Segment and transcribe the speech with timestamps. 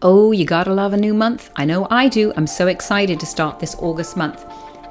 [0.00, 1.50] Oh, you gotta love a new month?
[1.56, 2.32] I know I do.
[2.36, 4.46] I'm so excited to start this August month.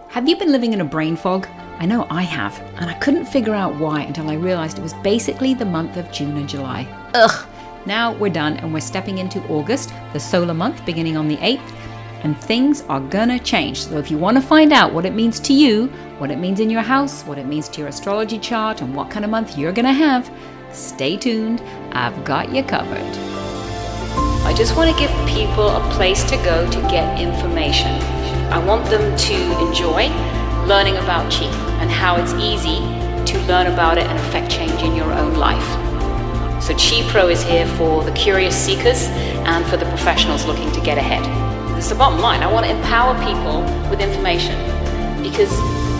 [0.09, 1.47] Have you been living in a brain fog?
[1.79, 4.93] I know I have, and I couldn't figure out why until I realized it was
[4.95, 6.85] basically the month of June and July.
[7.13, 7.47] Ugh!
[7.85, 11.73] Now we're done and we're stepping into August, the solar month beginning on the 8th,
[12.23, 13.83] and things are gonna change.
[13.83, 16.69] So if you wanna find out what it means to you, what it means in
[16.69, 19.71] your house, what it means to your astrology chart, and what kind of month you're
[19.71, 20.29] gonna have,
[20.73, 21.61] stay tuned.
[21.93, 23.46] I've got you covered.
[24.45, 27.91] I just want to give people a place to go to get information.
[28.51, 30.07] I want them to enjoy
[30.67, 31.47] learning about Qi
[31.81, 32.79] and how it's easy
[33.31, 35.67] to learn about it and affect change in your own life.
[36.63, 39.07] So Qi Pro is here for the curious seekers
[39.47, 41.23] and for the professionals looking to get ahead.
[41.77, 42.41] It's the bottom line.
[42.41, 44.57] I want to empower people with information
[45.21, 45.49] because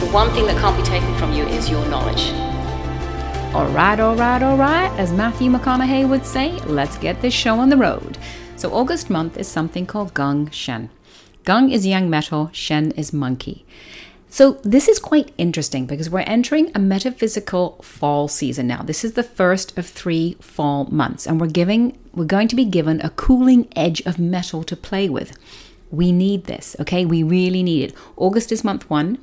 [0.02, 2.32] the one thing that can't be taken from you is your knowledge.
[3.54, 4.91] All right, all right, all right.
[4.99, 8.16] As Matthew McConaughey would say, let's get this show on the road.
[8.58, 10.90] So, August month is something called Geng Shen.
[11.46, 13.64] Geng is yang metal, Shen is monkey.
[14.30, 18.82] So, this is quite interesting because we're entering a metaphysical fall season now.
[18.82, 22.66] This is the first of three fall months, and we're giving we're going to be
[22.66, 25.38] given a cooling edge of metal to play with.
[25.92, 27.05] We need this, okay?
[27.05, 27.96] We really need it.
[28.16, 29.20] August is month one,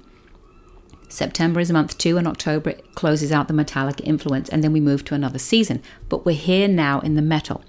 [1.09, 5.05] September is month two, and October closes out the metallic influence, and then we move
[5.07, 5.83] to another season.
[6.09, 7.65] But we're here now in the metal.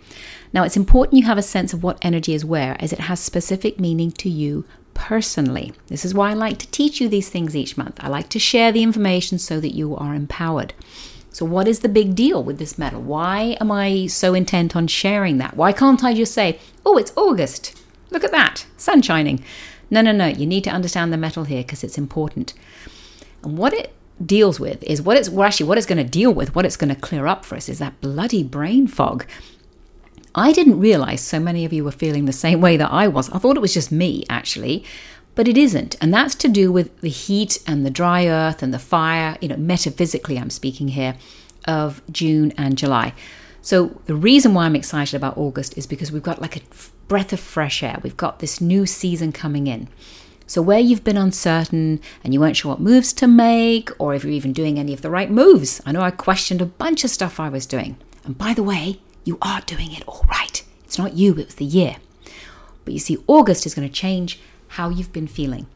[0.54, 3.20] Now, it's important you have a sense of what energy is where, as it has
[3.20, 5.74] specific meaning to you personally.
[5.88, 7.98] This is why I like to teach you these things each month.
[8.00, 10.74] I like to share the information so that you are empowered.
[11.32, 13.02] So, what is the big deal with this metal?
[13.02, 15.58] Why am I so intent on sharing that?
[15.58, 17.78] Why can't I just say, oh, it's August?
[18.10, 19.44] Look at that, sun shining.
[19.92, 20.28] No, no, no.
[20.28, 22.54] You need to understand the metal here because it's important.
[23.44, 23.94] And what it
[24.26, 26.78] deals with is what it's well, actually what it's going to deal with, what it's
[26.78, 29.26] going to clear up for us is that bloody brain fog.
[30.36, 33.30] I didn't realize so many of you were feeling the same way that I was.
[33.32, 34.84] I thought it was just me, actually,
[35.34, 35.96] but it isn't.
[36.02, 39.48] And that's to do with the heat and the dry earth and the fire, you
[39.48, 41.16] know, metaphysically, I'm speaking here,
[41.66, 43.14] of June and July.
[43.62, 46.62] So the reason why I'm excited about August is because we've got like a
[47.08, 48.00] breath of fresh air.
[48.04, 49.88] We've got this new season coming in.
[50.48, 54.24] So, where you've been uncertain and you weren't sure what moves to make, or if
[54.24, 57.10] you're even doing any of the right moves, I know I questioned a bunch of
[57.10, 57.98] stuff I was doing.
[58.24, 60.64] And by the way, you are doing it all right.
[60.86, 61.98] It's not you, it was the year.
[62.86, 65.68] But you see, August is going to change how you've been feeling.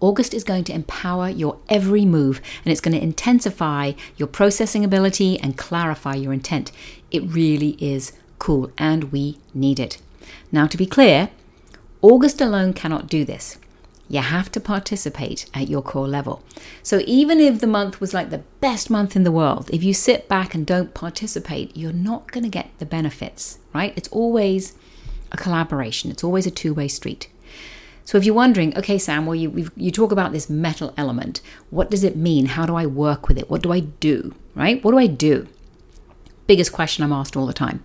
[0.00, 4.84] August is going to empower your every move and it's going to intensify your processing
[4.84, 6.72] ability and clarify your intent.
[7.10, 9.98] It really is cool and we need it.
[10.52, 11.30] Now, to be clear,
[12.02, 13.58] August alone cannot do this.
[14.08, 16.42] You have to participate at your core level.
[16.82, 19.92] So even if the month was like the best month in the world, if you
[19.92, 23.92] sit back and don't participate, you're not going to get the benefits, right?
[23.96, 24.74] It's always
[25.32, 27.28] a collaboration, it's always a two way street.
[28.04, 31.40] So if you're wondering, okay, Sam, well, you, you talk about this metal element.
[31.70, 32.46] What does it mean?
[32.46, 33.50] How do I work with it?
[33.50, 34.82] What do I do, right?
[34.84, 35.48] What do I do?
[36.46, 37.82] Biggest question I'm asked all the time.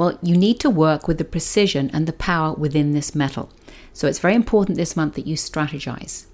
[0.00, 3.50] Well, you need to work with the precision and the power within this metal.
[3.92, 6.24] So it's very important this month that you strategize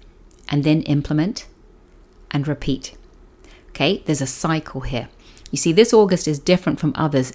[0.47, 1.47] and then implement
[2.31, 2.95] and repeat.
[3.71, 5.09] Okay, there's a cycle here.
[5.51, 7.33] You see, this August is different from others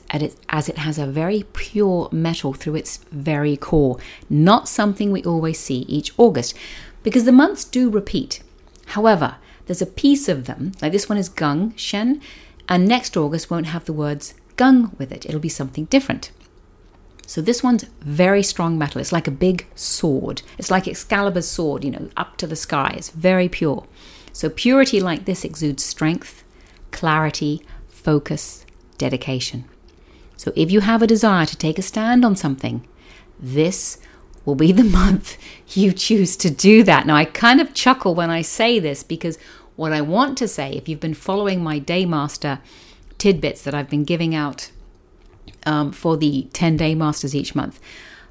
[0.49, 3.99] as it has a very pure metal through its very core,
[4.31, 6.57] not something we always see each August,
[7.03, 8.43] because the months do repeat.
[8.87, 12.23] However, there's a piece of them, like this one is Geng Shen,
[12.71, 16.31] and next August won't have the words Geng with it, it'll be something different.
[17.27, 19.01] So this one's very strong metal.
[19.01, 20.43] It's like a big sword.
[20.59, 22.95] It's like Excalibur's sword, you know, up to the sky.
[22.97, 23.87] It's very pure.
[24.33, 26.45] So purity like this exudes strength,
[26.91, 28.67] clarity, focus,
[28.99, 29.65] dedication.
[30.37, 32.87] So if you have a desire to take a stand on something,
[33.39, 33.99] this
[34.45, 37.07] will be the month you choose to do that.
[37.07, 39.39] Now, I kind of chuckle when I say this because
[39.77, 42.59] what I want to say, if you've been following my Daymaster
[43.23, 44.73] tidbits that I've been giving out
[45.65, 47.79] um, for the 10 day masters each month.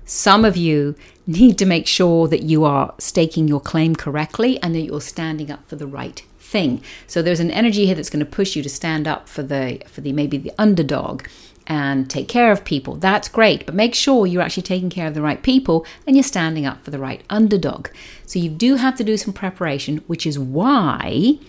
[0.03, 0.95] Some of you
[1.25, 5.49] need to make sure that you are staking your claim correctly and that you're standing
[5.49, 6.83] up for the right thing.
[7.07, 9.81] So there's an energy here that's going to push you to stand up for the
[9.87, 11.25] for the maybe the underdog
[11.67, 12.95] and take care of people.
[12.95, 16.23] That's great, but make sure you're actually taking care of the right people and you're
[16.23, 17.87] standing up for the right underdog.
[18.25, 21.39] So you do have to do some preparation, which is why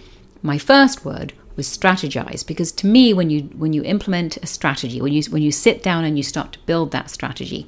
[0.43, 5.01] my first word was strategize because to me when you when you implement a strategy
[5.01, 7.67] when you when you sit down and you start to build that strategy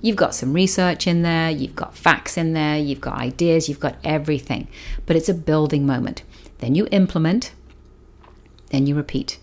[0.00, 3.80] you've got some research in there you've got facts in there you've got ideas you've
[3.80, 4.68] got everything
[5.06, 6.22] but it's a building moment.
[6.58, 7.52] Then you implement
[8.74, 9.38] then you repeat.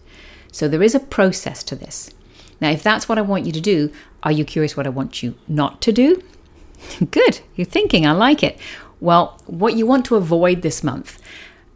[0.52, 2.12] So there is a process to this.
[2.60, 3.92] Now, if that's what I want you to do,
[4.24, 6.22] are you curious what I want you not to do?
[7.12, 8.60] Good, you're thinking, I like it.
[9.00, 11.18] Well, what you want to avoid this month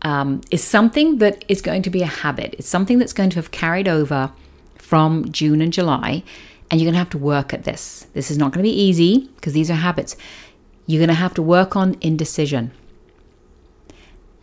[0.05, 2.53] um, is something that is going to be a habit.
[2.59, 4.31] It's something that's going to have carried over
[4.77, 6.23] from June and July,
[6.69, 8.05] and you're going to have to work at this.
[8.13, 10.15] This is not going to be easy because these are habits.
[10.85, 12.71] You're going to have to work on indecision.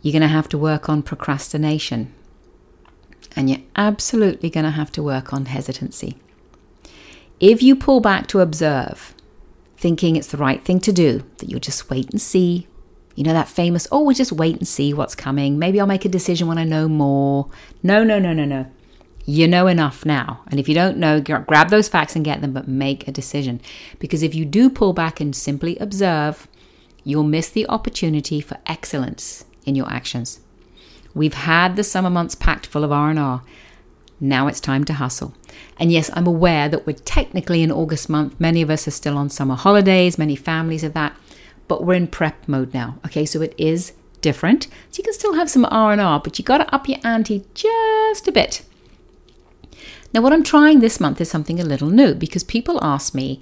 [0.01, 2.13] You're going to have to work on procrastination.
[3.33, 6.17] And you're absolutely going to have to work on hesitancy.
[7.39, 9.15] If you pull back to observe,
[9.77, 12.67] thinking it's the right thing to do, that you'll just wait and see,
[13.15, 15.59] you know, that famous, oh, we'll just wait and see what's coming.
[15.59, 17.47] Maybe I'll make a decision when I know more.
[17.83, 18.65] No, no, no, no, no.
[19.25, 20.41] You know enough now.
[20.47, 23.61] And if you don't know, grab those facts and get them, but make a decision.
[23.99, 26.47] Because if you do pull back and simply observe,
[27.03, 30.39] you'll miss the opportunity for excellence in your actions.
[31.13, 33.43] We've had the summer months packed full of R&R.
[34.19, 35.33] Now it's time to hustle.
[35.77, 38.39] And yes, I'm aware that we're technically in August month.
[38.39, 41.15] Many of us are still on summer holidays, many families are that
[41.67, 42.97] but we're in prep mode now.
[43.05, 44.67] Okay, so it is different.
[44.89, 48.27] So you can still have some R&R, but you got to up your ante just
[48.27, 48.63] a bit.
[50.13, 53.39] Now what I'm trying this month is something a little new because people ask me,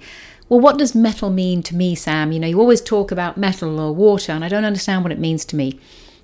[0.48, 2.32] well, what does metal mean to me, Sam?
[2.32, 5.18] You know, you always talk about metal or water, and I don't understand what it
[5.18, 5.80] means to me.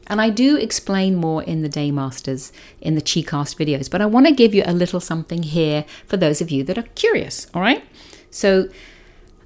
[0.06, 2.50] And I do explain more in the Daymasters,
[2.80, 6.16] in the Qicast videos, but I want to give you a little something here for
[6.16, 7.84] those of you that are curious, all right?
[8.30, 8.68] So,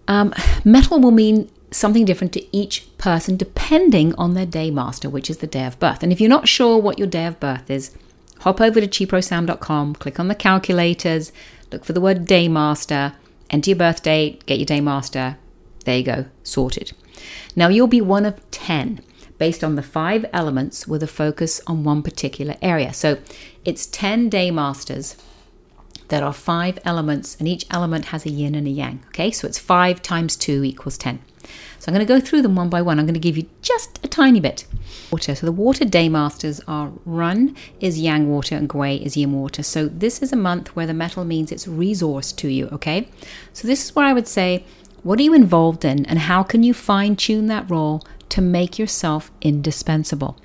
[0.09, 0.33] um,
[0.65, 5.39] metal will mean something different to each person depending on their day master, which is
[5.39, 6.03] the day of birth.
[6.03, 7.97] And if you're not sure what your day of birth is,
[8.41, 11.33] hop over to cheaprosam.com, click on the calculators,
[11.71, 13.15] look for the word day master,
[13.51, 15.39] enter your birth date, get your day master.
[15.85, 16.93] There you go, sorted.
[17.57, 19.01] Now you'll be one of 10
[19.39, 22.93] based on the five elements with a focus on one particular area.
[22.93, 23.19] So
[23.65, 25.17] it's 10 day masters
[26.13, 29.03] there are five elements, and each element has a yin and a yang.
[29.09, 31.21] Okay, so it's five times two equals 10.
[31.79, 32.99] So I'm going to go through them one by one.
[32.99, 34.67] I'm going to give you just a tiny bit.
[35.11, 35.35] Water.
[35.35, 39.63] So the water day masters are Ren is yang water and Gui is yin water.
[39.63, 42.69] So this is a month where the metal means it's resource to you.
[42.69, 43.09] Okay,
[43.53, 44.65] so this is where I would say,
[45.03, 48.79] what are you involved in, and how can you fine tune that role to make
[48.79, 50.39] yourself indispensable?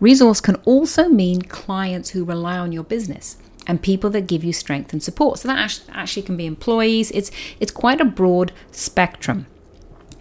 [0.00, 4.52] Resource can also mean clients who rely on your business and people that give you
[4.52, 5.38] strength and support.
[5.38, 7.10] So that actually can be employees.
[7.12, 7.30] It's
[7.60, 9.46] it's quite a broad spectrum.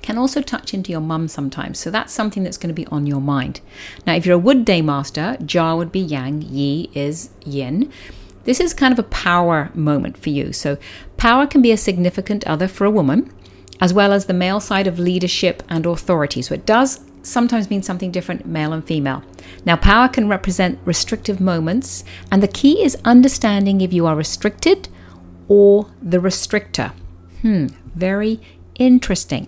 [0.03, 1.79] Can also touch into your mum sometimes.
[1.79, 3.61] So that's something that's going to be on your mind.
[4.05, 7.91] Now, if you're a wood day master, Jia would be yang, Yi is yin.
[8.43, 10.53] This is kind of a power moment for you.
[10.53, 10.77] So
[11.17, 13.33] power can be a significant other for a woman,
[13.79, 16.41] as well as the male side of leadership and authority.
[16.41, 19.23] So it does sometimes mean something different, male and female.
[19.65, 24.89] Now, power can represent restrictive moments, and the key is understanding if you are restricted
[25.47, 26.91] or the restrictor.
[27.41, 28.41] Hmm, very
[28.75, 29.47] interesting.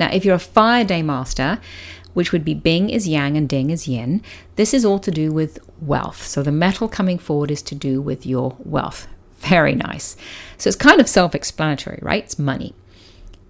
[0.00, 1.60] Now, if you're a fire day master,
[2.14, 4.22] which would be Bing is yang and Ding is yin,
[4.56, 6.26] this is all to do with wealth.
[6.26, 9.06] So the metal coming forward is to do with your wealth.
[9.40, 10.16] Very nice.
[10.56, 12.24] So it's kind of self explanatory, right?
[12.24, 12.74] It's money.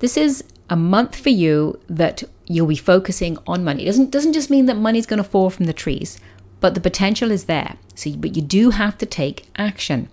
[0.00, 3.84] This is a month for you that you'll be focusing on money.
[3.84, 6.18] It doesn't doesn't just mean that money's going to fall from the trees,
[6.58, 7.76] but the potential is there.
[7.94, 10.08] So but you do have to take action.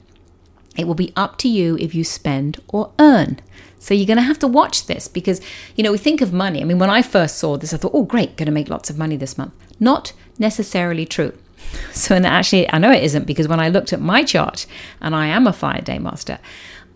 [0.77, 3.39] It will be up to you if you spend or earn.
[3.79, 5.41] So you're going to have to watch this because
[5.75, 6.61] you know we think of money.
[6.61, 8.89] I mean when I first saw this I thought, "Oh great, going to make lots
[8.89, 11.33] of money this month." Not necessarily true.
[11.91, 14.67] So and actually I know it isn't because when I looked at my chart
[15.01, 16.39] and I am a fire day master,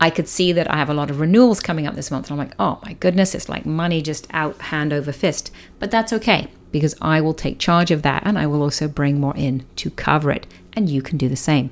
[0.02, 2.30] I could see that I have a lot of renewals coming up this month.
[2.30, 5.52] And I'm like, oh my goodness, it's like money just out hand over fist.
[5.78, 9.20] But that's okay because I will take charge of that and I will also bring
[9.20, 10.48] more in to cover it.
[10.74, 11.70] And you can do the same.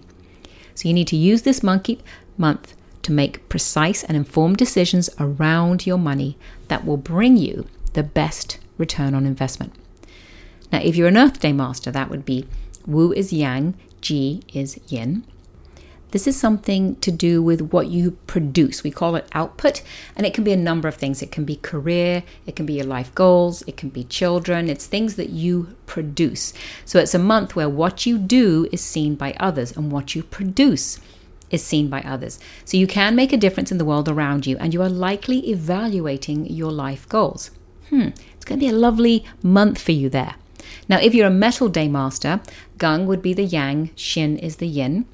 [0.75, 2.01] So you need to use this monkey
[2.37, 2.75] month
[3.09, 6.37] to make precise and informed decisions around your money
[6.67, 9.73] that will bring you the best return on investment.
[10.71, 12.45] Now, if you're an Earth Day master, that would be
[12.85, 15.25] Wu is Yang, Ji is Yin.
[16.11, 18.83] This is something to do with what you produce.
[18.83, 19.81] We call it output,
[20.15, 21.23] and it can be a number of things.
[21.23, 24.69] It can be career, it can be your life goals, it can be children.
[24.69, 26.53] It's things that you produce.
[26.85, 30.21] So it's a month where what you do is seen by others, and what you
[30.21, 30.99] produce
[31.51, 32.39] is seen by others.
[32.65, 35.49] So you can make a difference in the world around you, and you are likely
[35.49, 37.51] evaluating your life goals.
[37.89, 40.35] Hmm, it's going to be a lovely month for you there.
[40.87, 42.41] Now, if you're a metal day master,
[42.77, 45.05] Geng would be the yang, Xin is the yin.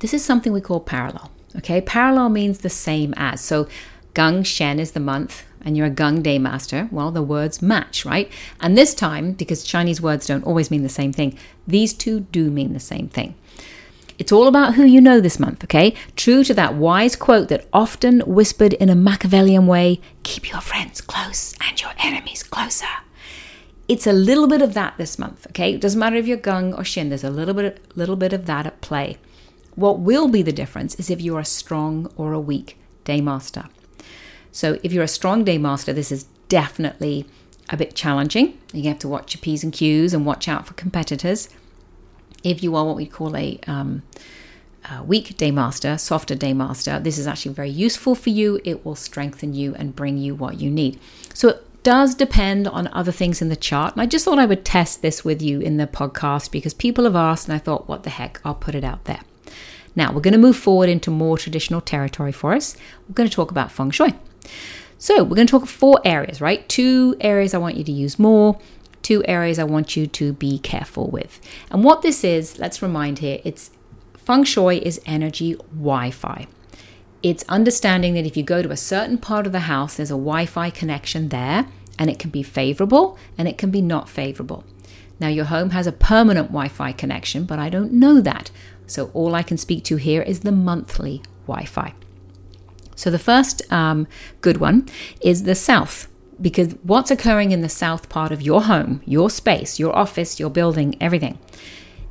[0.00, 1.30] This is something we call parallel.
[1.56, 3.40] Okay, parallel means the same as.
[3.40, 3.66] So
[4.14, 6.88] Geng Shen is the month and you're a Geng Day Master.
[6.92, 8.30] Well, the words match, right?
[8.60, 12.50] And this time, because Chinese words don't always mean the same thing, these two do
[12.50, 13.34] mean the same thing.
[14.18, 15.94] It's all about who you know this month, okay?
[16.16, 21.00] True to that wise quote that often whispered in a Machiavellian way keep your friends
[21.00, 22.86] close and your enemies closer.
[23.88, 25.74] It's a little bit of that this month, okay?
[25.74, 28.46] It doesn't matter if you're geng or xin, there's a little bit, little bit of
[28.46, 29.18] that at play.
[29.74, 33.66] What will be the difference is if you're a strong or a weak day master.
[34.50, 37.26] So if you're a strong day master, this is definitely
[37.68, 38.58] a bit challenging.
[38.72, 41.48] You have to watch your P's and Q's and watch out for competitors.
[42.46, 44.02] If you are what we call a, um,
[44.90, 48.60] a weak day master, softer day master, this is actually very useful for you.
[48.64, 51.00] It will strengthen you and bring you what you need.
[51.34, 53.94] So it does depend on other things in the chart.
[53.94, 57.04] And I just thought I would test this with you in the podcast because people
[57.04, 59.20] have asked, and I thought, what the heck, I'll put it out there.
[59.96, 62.76] Now, we're going to move forward into more traditional territory for us.
[63.08, 64.14] We're going to talk about feng shui.
[64.98, 66.68] So, we're going to talk four areas, right?
[66.68, 68.58] Two areas I want you to use more,
[69.06, 71.40] two areas I want you to be careful with.
[71.70, 73.70] And what this is, let's remind here, it's
[74.16, 76.48] feng shui is energy Wi Fi.
[77.22, 80.24] It's understanding that if you go to a certain part of the house, there's a
[80.30, 81.68] Wi Fi connection there,
[82.00, 84.64] and it can be favorable and it can be not favorable.
[85.20, 88.50] Now, your home has a permanent Wi Fi connection, but I don't know that.
[88.88, 91.94] So, all I can speak to here is the monthly Wi Fi.
[92.96, 94.08] So the first um,
[94.40, 94.88] good one
[95.20, 96.08] is the south,
[96.40, 100.50] because what's occurring in the south part of your home, your space, your office, your
[100.50, 101.38] building, everything.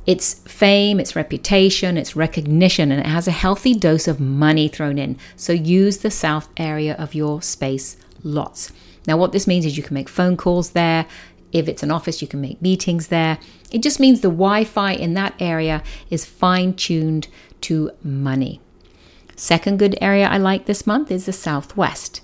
[0.06, 4.98] It's fame, it's reputation, it's recognition, and it has a healthy dose of money thrown
[4.98, 5.18] in.
[5.34, 8.72] So use the south area of your space lots.
[9.06, 11.06] Now, what this means is you can make phone calls there.
[11.52, 13.38] If it's an office, you can make meetings there.
[13.70, 17.28] It just means the Wi Fi in that area is fine tuned
[17.62, 18.60] to money.
[19.36, 22.20] Second good area I like this month is the Southwest.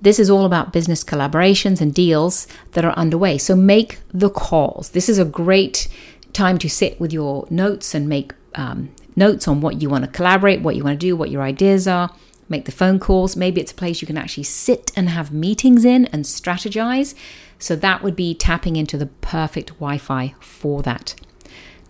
[0.00, 3.38] This is all about business collaborations and deals that are underway.
[3.38, 4.90] So make the calls.
[4.90, 5.88] This is a great
[6.32, 10.10] time to sit with your notes and make um, notes on what you want to
[10.10, 12.10] collaborate, what you want to do, what your ideas are.
[12.48, 13.36] Make the phone calls.
[13.36, 17.14] Maybe it's a place you can actually sit and have meetings in and strategize.
[17.58, 21.14] So that would be tapping into the perfect Wi Fi for that.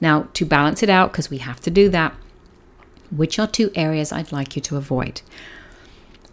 [0.00, 2.14] Now, to balance it out, because we have to do that,
[3.11, 5.23] which are two areas I'd like you to avoid?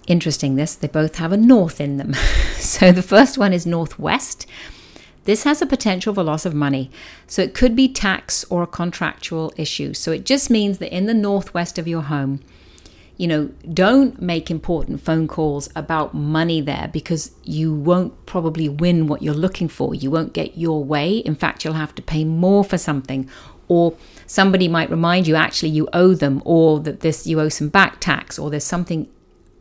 [0.07, 2.13] Interesting this, they both have a north in them.
[2.55, 4.47] so the first one is northwest.
[5.25, 6.89] This has a potential for loss of money.
[7.27, 9.93] So it could be tax or a contractual issue.
[9.93, 12.39] So it just means that in the northwest of your home,
[13.17, 19.07] you know, don't make important phone calls about money there because you won't probably win
[19.07, 19.93] what you're looking for.
[19.93, 21.17] You won't get your way.
[21.17, 23.29] In fact, you'll have to pay more for something
[23.67, 23.97] or
[24.27, 27.99] somebody might remind you actually you owe them or that this you owe some back
[27.99, 29.09] tax or there's something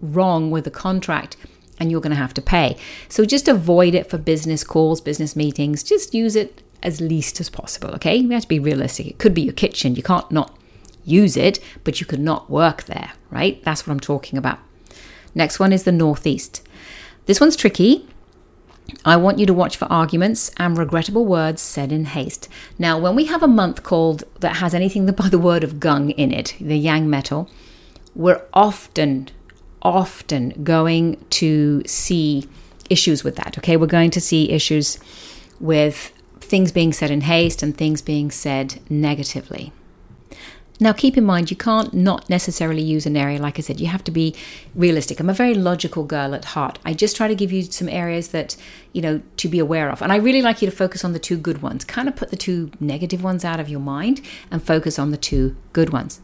[0.00, 1.36] wrong with the contract
[1.78, 2.76] and you're going to have to pay.
[3.08, 5.82] So just avoid it for business calls, business meetings.
[5.82, 8.24] Just use it as least as possible, okay?
[8.24, 9.06] We have to be realistic.
[9.06, 9.94] It could be your kitchen.
[9.94, 10.56] You can't not
[11.04, 13.62] use it, but you could not work there, right?
[13.64, 14.58] That's what I'm talking about.
[15.34, 16.66] Next one is the Northeast.
[17.26, 18.06] This one's tricky
[19.04, 22.48] I want you to watch for arguments and regrettable words said in haste.
[22.78, 26.14] Now, when we have a month called that has anything by the word of geng
[26.16, 27.48] in it, the yang metal,
[28.14, 29.28] we're often,
[29.86, 32.48] often going to see
[32.90, 33.58] issues with that.
[33.58, 34.98] Okay, we're going to see issues
[35.60, 39.72] with things being said in haste and things being said negatively.
[40.78, 43.40] Now, keep in mind, you can't not necessarily use an area.
[43.40, 44.34] Like I said, you have to be
[44.74, 45.18] realistic.
[45.18, 46.78] I'm a very logical girl at heart.
[46.84, 48.56] I just try to give you some areas that,
[48.92, 50.02] you know, to be aware of.
[50.02, 51.82] And I really like you to focus on the two good ones.
[51.86, 55.16] Kind of put the two negative ones out of your mind and focus on the
[55.16, 56.20] two good ones.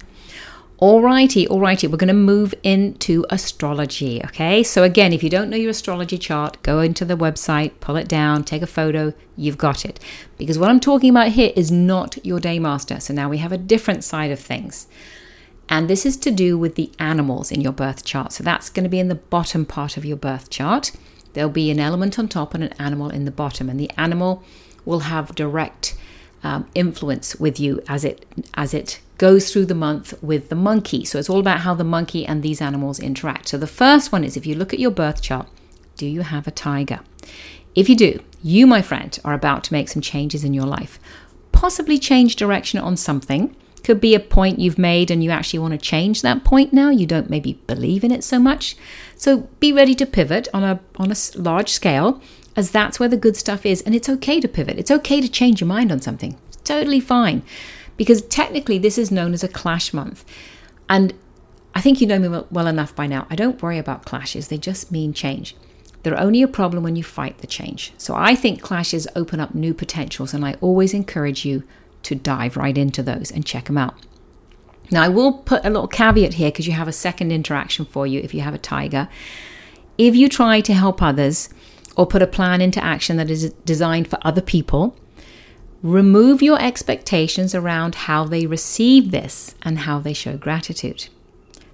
[0.83, 4.21] Alrighty, alrighty, we're going to move into astrology.
[4.25, 7.95] Okay, so again, if you don't know your astrology chart, go into the website, pull
[7.95, 10.01] it down, take a photo, you've got it.
[10.39, 12.99] Because what I'm talking about here is not your day master.
[12.99, 14.89] So now we have a different side of things.
[15.69, 18.33] And this is to do with the animals in your birth chart.
[18.33, 20.91] So that's going to be in the bottom part of your birth chart.
[21.35, 24.43] There'll be an element on top and an animal in the bottom, and the animal
[24.85, 25.95] will have direct
[26.43, 31.05] um, influence with you as it as it goes through the month with the monkey.
[31.05, 33.47] So it's all about how the monkey and these animals interact.
[33.47, 35.47] So the first one is if you look at your birth chart,
[35.97, 36.99] do you have a tiger?
[37.76, 40.99] If you do, you, my friend, are about to make some changes in your life.
[41.52, 43.55] Possibly change direction on something.
[43.85, 46.91] Could be a point you've made and you actually want to change that point now.
[46.91, 48.75] You don't maybe believe in it so much.
[49.14, 52.21] So be ready to pivot on a on a large scale
[52.57, 54.81] as that's where the good stuff is and it's okay to pivot.
[54.81, 56.37] It's okay to change your mind on something.
[56.64, 57.43] totally fine
[58.02, 60.25] because technically this is known as a clash month.
[60.88, 61.14] And
[61.73, 63.28] I think you know me well enough by now.
[63.30, 65.54] I don't worry about clashes, they just mean change.
[66.02, 67.92] They're only a problem when you fight the change.
[67.97, 71.62] So I think clashes open up new potentials, and I always encourage you
[72.02, 73.94] to dive right into those and check them out.
[74.90, 78.04] Now, I will put a little caveat here because you have a second interaction for
[78.04, 79.09] you if you have a tiger.
[79.97, 81.50] If you try to help others
[81.97, 84.97] or put a plan into action that is designed for other people,
[85.83, 91.09] remove your expectations around how they receive this and how they show gratitude.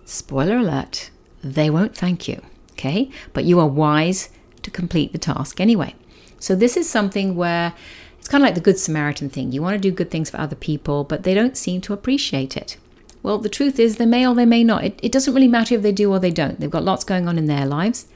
[0.05, 1.11] Spoiler alert,
[1.45, 2.41] they won't thank you,
[2.73, 3.11] okay?
[3.33, 4.31] But you are wise
[4.63, 5.95] to complete the task anyway.
[6.41, 7.75] So, this is something where
[8.19, 9.53] it's kind of like the Good Samaritan thing.
[9.53, 12.57] You want to do good things for other people, but they don't seem to appreciate
[12.57, 12.77] it.
[13.23, 14.85] Well, the truth is, they may or they may not.
[14.85, 16.61] It, it doesn't really matter if they do or they don't.
[16.61, 18.07] They've got lots going on in their lives.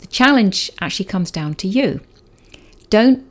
[0.00, 2.00] The challenge actually comes down to you.
[2.88, 3.24] Don't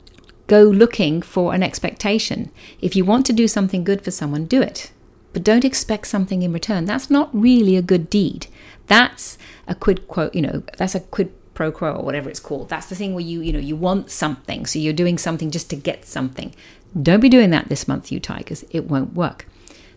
[0.46, 2.50] go looking for an expectation.
[2.80, 4.92] If you want to do something good for someone, do it.
[5.32, 6.84] But don't expect something in return.
[6.84, 8.46] That's not really a good deed.
[8.86, 9.36] That's
[9.66, 12.68] a quid quo, you know, that's a quid pro quo or whatever it's called.
[12.68, 14.66] That's the thing where you, you know, you want something.
[14.66, 16.54] So you're doing something just to get something.
[17.00, 18.64] Don't be doing that this month, you tigers.
[18.70, 19.46] It won't work.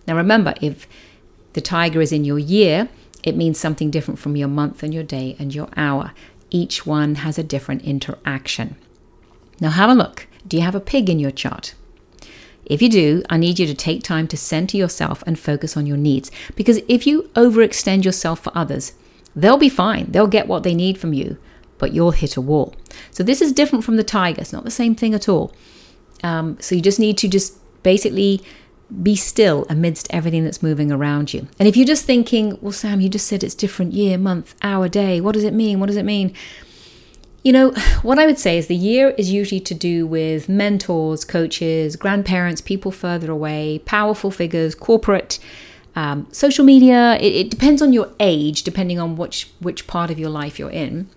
[0.07, 0.87] Now remember, if
[1.53, 2.89] the tiger is in your year,
[3.23, 6.13] it means something different from your month and your day and your hour.
[6.49, 8.75] Each one has a different interaction.
[9.59, 10.27] Now, have a look.
[10.47, 11.73] Do you have a pig in your chart?
[12.65, 15.87] If you do, I need you to take time to center yourself and focus on
[15.87, 16.29] your needs.
[16.55, 18.93] Because if you overextend yourself for others,
[19.35, 20.11] they'll be fine.
[20.11, 21.37] They'll get what they need from you,
[21.79, 22.75] but you'll hit a wall.
[23.09, 24.41] So this is different from the tiger.
[24.41, 25.51] It's not the same thing at all.
[26.23, 28.43] Um, so you just need to just basically
[29.01, 31.47] be still amidst everything that's moving around you.
[31.59, 34.87] And if you're just thinking, well, Sam, you just said it's different year, month, hour,
[34.89, 35.21] day.
[35.21, 35.79] What does it mean?
[35.79, 36.33] What does it mean?
[37.43, 41.25] You know, what I would say is the year is usually to do with mentors,
[41.25, 45.39] coaches, grandparents, people further away, powerful figures, corporate,
[45.95, 47.17] um, social media.
[47.19, 50.69] It, it depends on your age, depending on which which part of your life you're
[50.69, 51.09] in.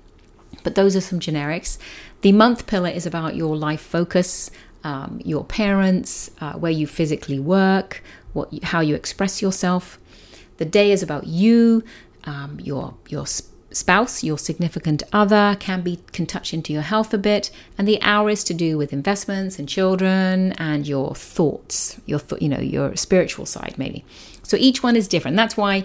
[0.62, 1.78] But those are some generics.
[2.20, 4.50] The month pillar is about your life focus,
[4.84, 8.02] um, your parents, uh, where you physically work,
[8.32, 9.98] what, how you express yourself.
[10.58, 11.82] The day is about you,
[12.24, 13.26] um, your your
[13.76, 18.00] spouse, your significant other can be can touch into your health a bit, and the
[18.02, 22.96] hour is to do with investments and children and your thoughts, your you know your
[22.96, 24.04] spiritual side maybe.
[24.42, 25.36] So each one is different.
[25.36, 25.84] That's why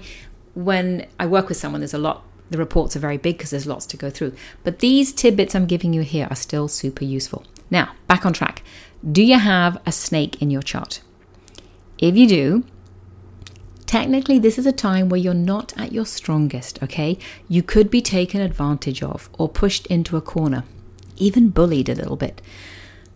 [0.54, 2.24] when I work with someone, there's a lot.
[2.50, 4.34] The reports are very big because there's lots to go through.
[4.64, 7.46] But these tidbits I'm giving you here are still super useful.
[7.70, 8.64] Now, back on track.
[9.10, 11.02] Do you have a snake in your chart?
[11.98, 12.64] If you do,
[13.88, 17.18] technically this is a time where you're not at your strongest, okay?
[17.48, 20.64] You could be taken advantage of or pushed into a corner,
[21.16, 22.42] even bullied a little bit.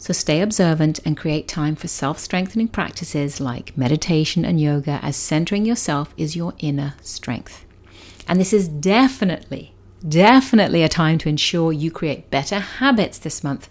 [0.01, 5.15] So stay observant and create time for self strengthening practices like meditation and yoga, as
[5.15, 7.65] centering yourself is your inner strength.
[8.27, 9.75] And this is definitely,
[10.07, 13.69] definitely a time to ensure you create better habits this month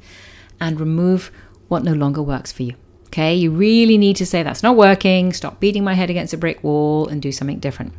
[0.60, 1.32] and remove
[1.66, 2.74] what no longer works for you.
[3.10, 6.38] Okay, you really need to say that's not working, stop beating my head against a
[6.38, 7.92] brick wall, and do something different.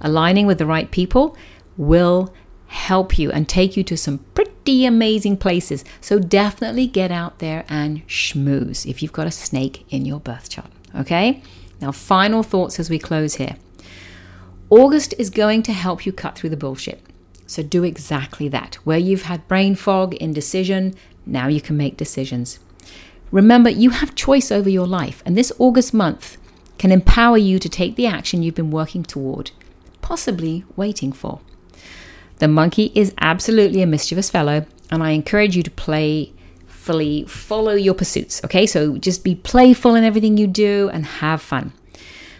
[0.00, 1.36] Aligning with the right people
[1.76, 2.32] will
[2.68, 5.84] help you and take you to some pretty amazing places.
[6.00, 10.48] So definitely get out there and schmooze if you've got a snake in your birth
[10.48, 10.70] chart.
[10.94, 11.42] Okay,
[11.80, 13.56] now, final thoughts as we close here.
[14.70, 17.02] August is going to help you cut through the bullshit.
[17.46, 18.74] So do exactly that.
[18.84, 22.58] Where you've had brain fog, indecision, now you can make decisions.
[23.30, 26.38] Remember, you have choice over your life, and this August month
[26.78, 29.50] can empower you to take the action you've been working toward,
[30.00, 31.40] possibly waiting for.
[32.38, 37.94] The monkey is absolutely a mischievous fellow, and I encourage you to playfully follow your
[37.94, 38.42] pursuits.
[38.44, 41.72] Okay, so just be playful in everything you do and have fun.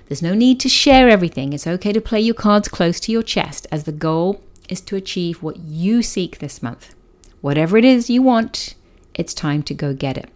[0.07, 1.53] There's no need to share everything.
[1.53, 4.97] It's okay to play your cards close to your chest, as the goal is to
[4.97, 6.95] achieve what you seek this month.
[7.43, 8.75] Whatever it is you want,
[9.15, 10.31] it's time to go get it.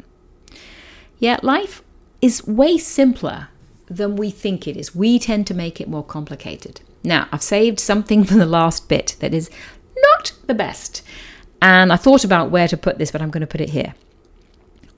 [1.23, 1.85] Yet life
[2.21, 3.47] is way simpler
[3.87, 4.93] than we think it is.
[4.93, 6.81] We tend to make it more complicated.
[7.05, 9.49] Now, I've saved something for the last bit that is
[9.97, 11.01] not the best.
[11.63, 13.95] And I thought about where to put this, but I'm going to put it here.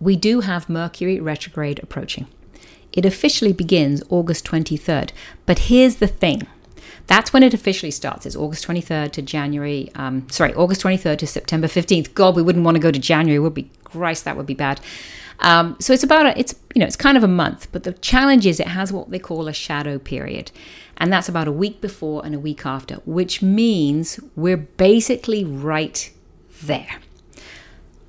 [0.00, 2.26] We do have Mercury retrograde approaching.
[2.90, 5.10] It officially begins August 23rd.
[5.44, 6.46] But here's the thing
[7.06, 8.24] that's when it officially starts.
[8.24, 12.14] It's August 23rd to January, um, sorry, August 23rd to September 15th.
[12.14, 13.38] God, we wouldn't want to go to January.
[13.38, 14.80] Would be, Christ, that would be bad.
[15.40, 17.92] Um, so it's about, a, it's, you know, it's kind of a month, but the
[17.92, 20.50] challenge is it has what they call a shadow period.
[20.96, 26.10] And that's about a week before and a week after, which means we're basically right
[26.62, 27.00] there.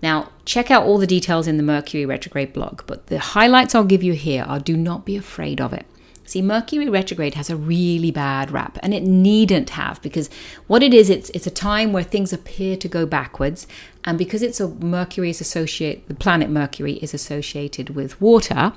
[0.01, 3.83] Now, check out all the details in the Mercury retrograde blog, but the highlights I'll
[3.83, 5.85] give you here are do not be afraid of it.
[6.27, 10.29] See, Mercury retrograde has a really bad rap, and it needn't have because
[10.65, 13.67] what it is, it's it's a time where things appear to go backwards,
[14.05, 18.71] and because it's a Mercury is associated, the planet Mercury is associated with water.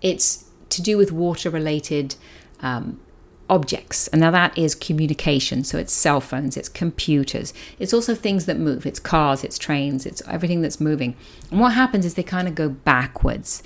[0.00, 2.14] It's to do with water related
[2.60, 3.00] um,
[3.50, 4.08] objects.
[4.08, 5.64] And now that is communication.
[5.64, 10.06] So it's cell phones, it's computers, it's also things that move, it's cars, it's trains,
[10.06, 11.16] it's everything that's moving.
[11.50, 13.62] And what happens is they kind of go backwards.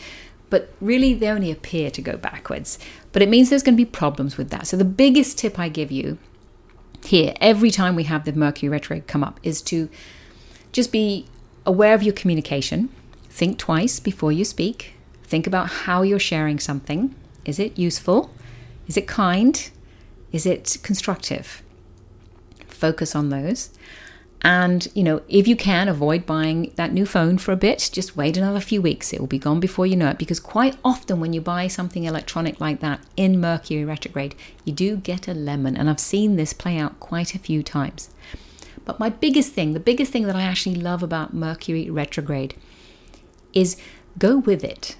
[0.49, 2.79] But really, they only appear to go backwards.
[3.13, 4.69] But it means there's going to be problems with that.
[4.69, 6.19] So, the biggest tip I give you
[7.05, 9.89] here, every time we have the Mercury retrograde come up, is to
[10.77, 11.27] just be
[11.65, 12.91] aware of your communication.
[13.31, 14.93] Think twice before you speak.
[15.25, 17.15] Think about how you're sharing something.
[17.47, 18.31] Is it useful?
[18.87, 19.71] Is it kind?
[20.33, 21.63] Is it constructive?
[22.69, 23.71] Focus on those.
[24.43, 28.15] And, you know, if you can avoid buying that new phone for a bit, just
[28.15, 29.15] wait another few weeks.
[29.15, 30.19] It will be gone before you know it.
[30.19, 34.35] Because quite often, when you buy something electronic like that in Mercury retrograde,
[34.67, 35.75] you do get a lemon.
[35.75, 38.11] And I've seen this play out quite a few times.
[38.87, 42.55] But my biggest thing, the biggest thing that I actually love about Mercury retrograde
[43.53, 43.77] is
[44.19, 44.97] go with it.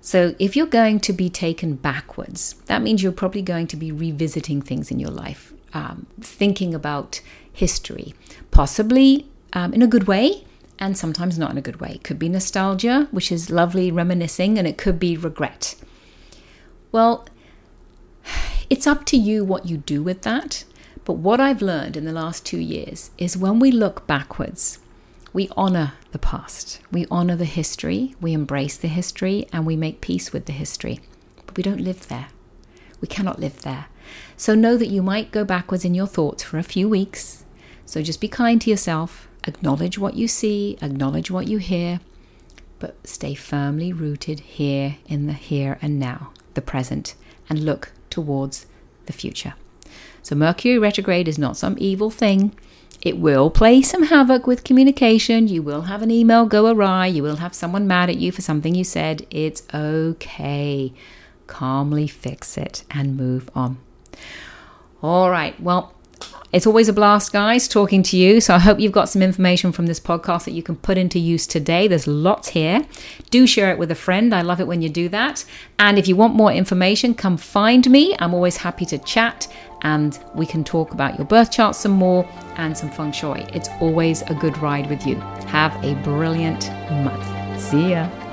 [0.00, 3.92] So, if you're going to be taken backwards, that means you're probably going to be
[3.92, 7.20] revisiting things in your life, um, thinking about
[7.52, 8.14] history,
[8.50, 10.44] possibly um, in a good way,
[10.78, 11.92] and sometimes not in a good way.
[11.96, 15.74] It could be nostalgia, which is lovely reminiscing, and it could be regret.
[16.92, 17.26] Well,
[18.70, 20.64] it's up to you what you do with that.
[21.06, 24.80] But what I've learned in the last two years is when we look backwards,
[25.32, 30.00] we honor the past, we honor the history, we embrace the history, and we make
[30.00, 30.98] peace with the history.
[31.46, 32.26] But we don't live there.
[33.00, 33.86] We cannot live there.
[34.36, 37.44] So know that you might go backwards in your thoughts for a few weeks.
[37.84, 42.00] So just be kind to yourself, acknowledge what you see, acknowledge what you hear,
[42.80, 47.14] but stay firmly rooted here in the here and now, the present,
[47.48, 48.66] and look towards
[49.04, 49.54] the future.
[50.26, 52.52] So, Mercury retrograde is not some evil thing.
[53.00, 55.46] It will play some havoc with communication.
[55.46, 57.06] You will have an email go awry.
[57.06, 59.24] You will have someone mad at you for something you said.
[59.30, 60.92] It's okay.
[61.46, 63.78] Calmly fix it and move on.
[65.00, 65.60] All right.
[65.60, 65.94] Well,
[66.56, 68.40] it's always a blast, guys, talking to you.
[68.40, 71.18] So I hope you've got some information from this podcast that you can put into
[71.18, 71.86] use today.
[71.86, 72.86] There's lots here.
[73.28, 74.34] Do share it with a friend.
[74.34, 75.44] I love it when you do that.
[75.78, 78.16] And if you want more information, come find me.
[78.20, 79.46] I'm always happy to chat
[79.82, 83.44] and we can talk about your birth chart some more and some feng shui.
[83.52, 85.16] It's always a good ride with you.
[85.48, 87.60] Have a brilliant month.
[87.60, 88.25] See ya.